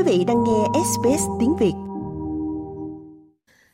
[0.00, 1.72] Quý vị đang nghe SBS tiếng Việt.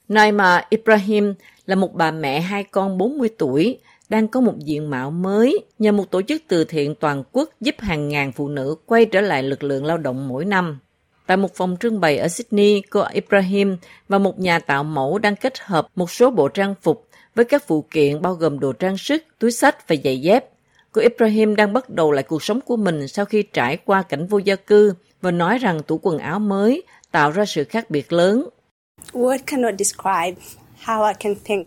[0.09, 1.35] Naima Ibrahim
[1.67, 3.79] là một bà mẹ hai con 40 tuổi,
[4.09, 7.75] đang có một diện mạo mới nhờ một tổ chức từ thiện toàn quốc giúp
[7.79, 10.79] hàng ngàn phụ nữ quay trở lại lực lượng lao động mỗi năm.
[11.27, 13.77] Tại một phòng trưng bày ở Sydney, cô Ibrahim
[14.09, 17.65] và một nhà tạo mẫu đang kết hợp một số bộ trang phục với các
[17.67, 20.56] phụ kiện bao gồm đồ trang sức, túi sách và giày dép.
[20.97, 24.27] Cô Ibrahim đang bắt đầu lại cuộc sống của mình sau khi trải qua cảnh
[24.27, 28.13] vô gia cư và nói rằng tủ quần áo mới tạo ra sự khác biệt
[28.13, 28.49] lớn.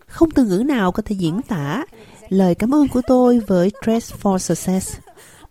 [0.07, 1.85] Không từ ngữ nào có thể diễn tả
[2.29, 4.97] lời cảm ơn của tôi với Dress for Success.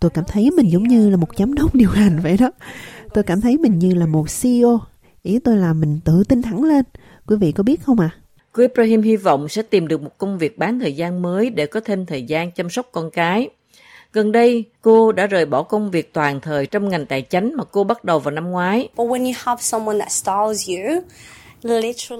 [0.00, 2.50] Tôi cảm thấy mình giống như là một giám đốc điều hành vậy đó.
[3.14, 4.80] Tôi cảm thấy mình như là một CEO.
[5.22, 6.84] Ý tôi là mình tự tin thẳng lên.
[7.26, 8.10] Quý vị có biết không ạ?
[8.12, 8.18] À?
[8.52, 11.66] Cô Ibrahim hy vọng sẽ tìm được một công việc bán thời gian mới để
[11.66, 13.48] có thêm thời gian chăm sóc con cái.
[14.12, 17.64] Gần đây, cô đã rời bỏ công việc toàn thời trong ngành tài chính mà
[17.64, 18.88] cô bắt đầu vào năm ngoái.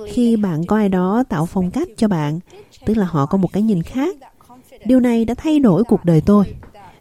[0.06, 2.40] Khi bạn có ai đó tạo phong cách cho bạn,
[2.86, 4.16] tức là họ có một cái nhìn khác.
[4.84, 6.44] Điều này đã thay đổi cuộc đời tôi.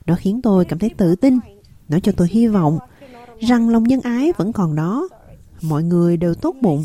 [0.06, 1.40] Nó khiến tôi cảm thấy tự tin.
[1.90, 2.80] Nó cho tôi hy vọng
[3.40, 5.08] rằng lòng nhân ái vẫn còn đó.
[5.62, 6.84] Mọi người đều tốt bụng.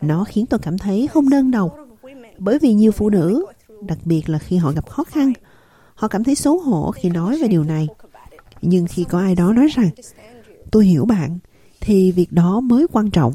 [0.00, 1.76] Nó khiến tôi cảm thấy không đơn độc.
[2.38, 3.46] Bởi vì nhiều phụ nữ,
[3.80, 5.32] đặc biệt là khi họ gặp khó khăn,
[6.00, 7.86] họ cảm thấy xấu hổ khi nói về điều này.
[8.62, 9.90] Nhưng khi có ai đó nói rằng,
[10.70, 11.38] tôi hiểu bạn,
[11.80, 13.32] thì việc đó mới quan trọng.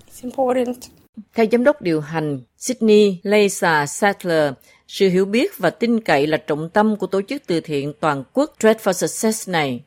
[1.36, 4.53] Theo giám đốc điều hành Sydney Lisa Sattler,
[4.88, 8.23] sự hiểu biết và tin cậy là trọng tâm của tổ chức từ thiện toàn
[8.33, 9.83] quốc Trade for Success này.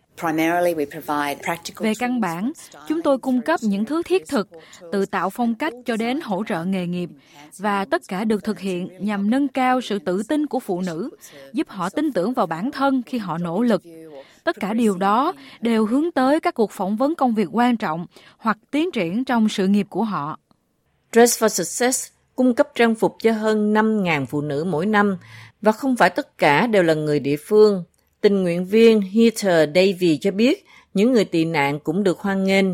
[1.78, 2.52] Về căn bản,
[2.88, 4.48] chúng tôi cung cấp những thứ thiết thực,
[4.92, 7.11] từ tạo phong cách cho đến hỗ trợ nghề nghiệp,
[7.58, 11.11] và tất cả được thực hiện nhằm nâng cao sự tự tin của phụ nữ,
[11.52, 13.83] giúp họ tin tưởng vào bản thân khi họ nỗ lực.
[14.44, 18.06] Tất cả điều đó đều hướng tới các cuộc phỏng vấn công việc quan trọng
[18.39, 20.39] hoặc tiến triển trong sự nghiệp của họ.
[21.12, 25.17] Dress for Success cung cấp trang phục cho hơn 5.000 phụ nữ mỗi năm
[25.62, 27.85] và không phải tất cả đều là người địa phương.
[28.20, 30.64] Tình nguyện viên Heather Davy cho biết
[30.95, 32.67] những người tị nạn cũng được hoan nghênh.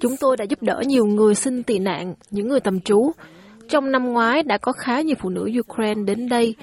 [0.00, 3.12] Chúng tôi đã giúp đỡ nhiều người xin tị nạn, những người tầm trú.
[3.68, 6.54] Trong năm ngoái đã có khá nhiều phụ nữ Ukraine đến đây.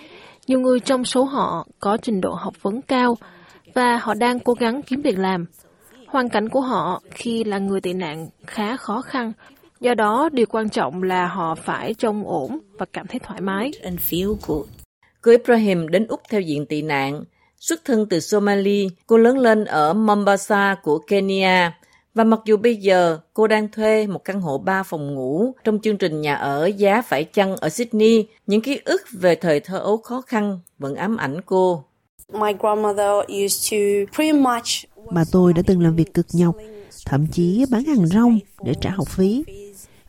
[0.47, 3.18] Nhiều người trong số họ có trình độ học vấn cao
[3.74, 5.46] và họ đang cố gắng kiếm việc làm.
[6.08, 9.31] Hoàn cảnh của họ khi là người tị nạn khá khó khăn,
[9.79, 13.72] do đó điều quan trọng là họ phải trông ổn và cảm thấy thoải mái.
[15.22, 17.23] Cô Ibrahim đến Úc theo diện tị nạn.
[17.57, 21.79] Xuất thân từ Somalia, cô lớn lên ở Mombasa của Kenya.
[22.16, 25.79] Và mặc dù bây giờ cô đang thuê một căn hộ 3 phòng ngủ trong
[25.79, 29.78] chương trình nhà ở giá phải chăng ở Sydney, những ký ức về thời thơ
[29.78, 31.84] ấu khó khăn vẫn ám ảnh cô.
[32.34, 33.78] My grandmother used to
[34.16, 36.56] pretty much Bà tôi đã từng làm việc cực nhọc,
[37.06, 39.44] thậm chí bán hàng rong để trả học phí.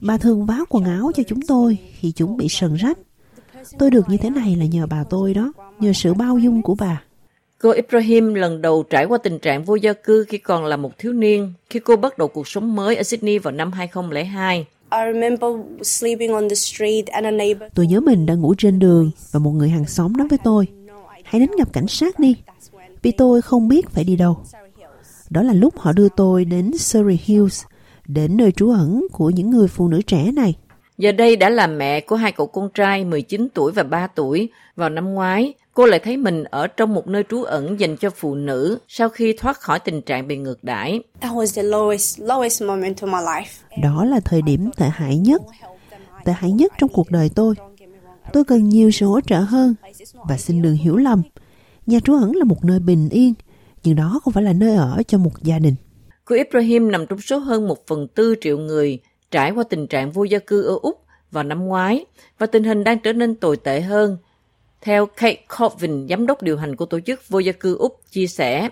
[0.00, 2.98] Bà thường váo quần áo cho chúng tôi khi chúng bị sần rách.
[3.78, 6.74] Tôi được như thế này là nhờ bà tôi đó, nhờ sự bao dung của
[6.74, 7.02] bà.
[7.58, 10.98] Cô Ibrahim lần đầu trải qua tình trạng vô gia cư khi còn là một
[10.98, 14.66] thiếu niên, khi cô bắt đầu cuộc sống mới ở Sydney vào năm 2002.
[17.74, 20.66] Tôi nhớ mình đang ngủ trên đường và một người hàng xóm nói với tôi,
[21.24, 22.36] hãy đến gặp cảnh sát đi,
[23.02, 24.38] vì tôi không biết phải đi đâu.
[25.30, 27.64] Đó là lúc họ đưa tôi đến Surrey Hills,
[28.14, 30.54] đến nơi trú ẩn của những người phụ nữ trẻ này.
[30.98, 34.48] Giờ đây đã là mẹ của hai cậu con trai 19 tuổi và 3 tuổi.
[34.76, 38.10] Vào năm ngoái, cô lại thấy mình ở trong một nơi trú ẩn dành cho
[38.10, 41.00] phụ nữ sau khi thoát khỏi tình trạng bị ngược đãi.
[43.82, 45.42] Đó là thời điểm tệ hại nhất,
[46.24, 47.54] tệ hại nhất trong cuộc đời tôi.
[48.32, 49.74] Tôi cần nhiều sự hỗ trợ hơn
[50.28, 51.22] và xin đừng hiểu lầm.
[51.86, 53.34] Nhà trú ẩn là một nơi bình yên,
[53.82, 55.74] nhưng đó không phải là nơi ở cho một gia đình.
[56.30, 58.98] Cô Ibrahim nằm trong số hơn một phần tư triệu người
[59.30, 62.04] trải qua tình trạng vô gia cư ở Úc vào năm ngoái
[62.38, 64.16] và tình hình đang trở nên tồi tệ hơn.
[64.80, 68.26] Theo Kate Colvin, giám đốc điều hành của tổ chức vô gia cư Úc, chia
[68.26, 68.68] sẻ.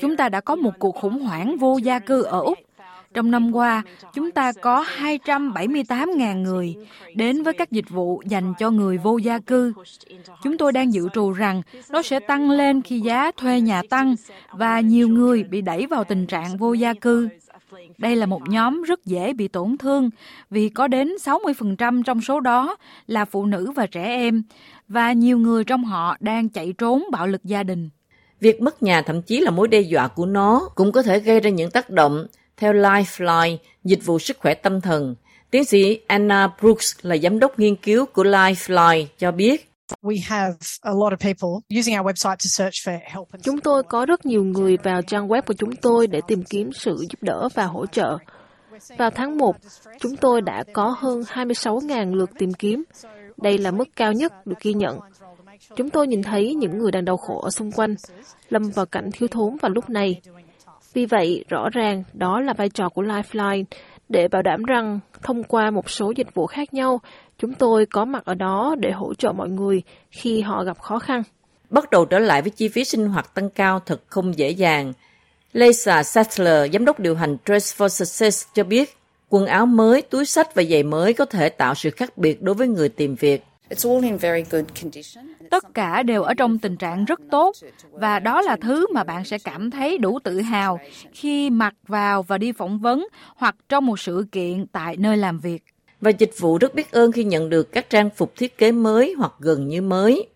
[0.00, 2.58] Chúng ta đã có một cuộc khủng hoảng vô gia cư ở Úc
[3.14, 3.82] trong năm qua,
[4.14, 6.76] chúng ta có 278.000 người
[7.14, 9.72] đến với các dịch vụ dành cho người vô gia cư.
[10.42, 14.14] Chúng tôi đang dự trù rằng nó sẽ tăng lên khi giá thuê nhà tăng
[14.50, 17.28] và nhiều người bị đẩy vào tình trạng vô gia cư.
[17.98, 20.10] Đây là một nhóm rất dễ bị tổn thương
[20.50, 22.76] vì có đến 60% trong số đó
[23.06, 24.42] là phụ nữ và trẻ em
[24.88, 27.90] và nhiều người trong họ đang chạy trốn bạo lực gia đình.
[28.40, 31.40] Việc mất nhà thậm chí là mối đe dọa của nó cũng có thể gây
[31.40, 32.26] ra những tác động
[32.56, 35.14] theo Lifeline, dịch vụ sức khỏe tâm thần,
[35.50, 39.72] tiến sĩ Anna Brooks là giám đốc nghiên cứu của Lifeline cho biết
[43.42, 46.72] Chúng tôi có rất nhiều người vào trang web của chúng tôi để tìm kiếm
[46.72, 48.18] sự giúp đỡ và hỗ trợ.
[48.98, 49.56] Vào tháng 1,
[50.00, 52.84] chúng tôi đã có hơn 26.000 lượt tìm kiếm.
[53.36, 54.98] Đây là mức cao nhất được ghi nhận.
[55.76, 57.94] Chúng tôi nhìn thấy những người đang đau khổ ở xung quanh,
[58.48, 60.20] lâm vào cảnh thiếu thốn vào lúc này.
[60.94, 63.64] Vì vậy, rõ ràng đó là vai trò của Lifeline
[64.08, 67.00] để bảo đảm rằng thông qua một số dịch vụ khác nhau,
[67.38, 70.98] chúng tôi có mặt ở đó để hỗ trợ mọi người khi họ gặp khó
[70.98, 71.22] khăn.
[71.70, 74.92] Bắt đầu trở lại với chi phí sinh hoạt tăng cao thật không dễ dàng.
[75.52, 78.96] Lisa Sattler, giám đốc điều hành Dress for Success cho biết,
[79.28, 82.54] quần áo mới, túi sách và giày mới có thể tạo sự khác biệt đối
[82.54, 83.44] với người tìm việc.
[85.50, 87.56] Tất cả đều ở trong tình trạng rất tốt
[87.90, 90.80] và đó là thứ mà bạn sẽ cảm thấy đủ tự hào
[91.12, 95.38] khi mặc vào và đi phỏng vấn hoặc trong một sự kiện tại nơi làm
[95.38, 95.62] việc.
[96.00, 99.14] Và dịch vụ rất biết ơn khi nhận được các trang phục thiết kế mới
[99.18, 100.26] hoặc gần như mới.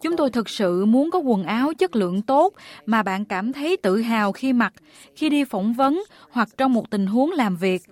[0.00, 2.54] Chúng tôi thực sự muốn có quần áo chất lượng tốt
[2.86, 4.72] mà bạn cảm thấy tự hào khi mặc,
[5.16, 7.82] khi đi phỏng vấn hoặc trong một tình huống làm việc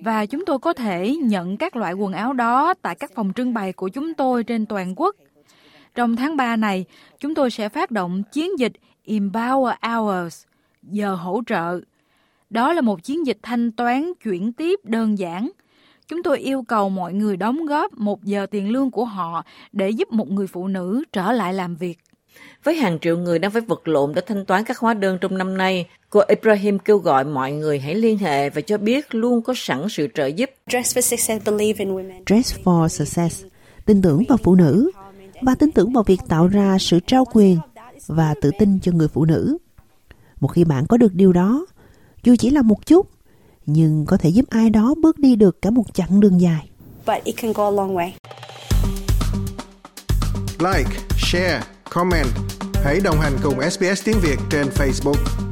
[0.00, 3.54] và chúng tôi có thể nhận các loại quần áo đó tại các phòng trưng
[3.54, 5.16] bày của chúng tôi trên toàn quốc.
[5.94, 6.84] Trong tháng 3 này,
[7.18, 8.72] chúng tôi sẽ phát động chiến dịch
[9.06, 10.44] Empower Hours,
[10.82, 11.80] giờ hỗ trợ.
[12.50, 15.50] Đó là một chiến dịch thanh toán chuyển tiếp đơn giản.
[16.10, 19.90] Chúng tôi yêu cầu mọi người đóng góp một giờ tiền lương của họ để
[19.90, 21.98] giúp một người phụ nữ trở lại làm việc.
[22.64, 25.38] Với hàng triệu người đang phải vật lộn để thanh toán các hóa đơn trong
[25.38, 29.42] năm nay, cô Ibrahim kêu gọi mọi người hãy liên hệ và cho biết luôn
[29.42, 30.50] có sẵn sự trợ giúp.
[30.70, 32.22] Dress for Success, believe in women.
[32.26, 33.44] Dress for Success,
[33.86, 34.90] tin tưởng vào phụ nữ
[35.42, 37.58] và tin tưởng vào việc tạo ra sự trao quyền
[38.06, 39.58] và tự tin cho người phụ nữ.
[40.40, 41.66] Một khi bạn có được điều đó,
[42.22, 43.10] dù chỉ là một chút,
[43.72, 46.68] nhưng có thể giúp ai đó bước đi được cả một chặng đường dài.
[47.06, 48.10] But it can go a long way.
[50.58, 52.26] Like, share comment.
[52.84, 55.49] Hãy đồng hành cùng SBS tiếng Việt trên Facebook.